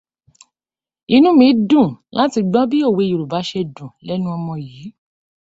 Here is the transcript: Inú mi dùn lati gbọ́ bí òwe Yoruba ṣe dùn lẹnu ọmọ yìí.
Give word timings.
Inú 1.15 1.29
mi 1.39 1.47
dùn 1.69 1.89
lati 2.15 2.39
gbọ́ 2.49 2.61
bí 2.69 2.77
òwe 2.89 3.03
Yoruba 3.11 3.39
ṣe 3.49 3.61
dùn 3.75 3.91
lẹnu 4.07 4.27
ọmọ 4.37 4.53
yìí. 4.65 4.87